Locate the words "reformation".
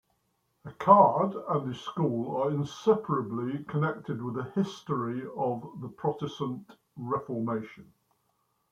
6.97-7.85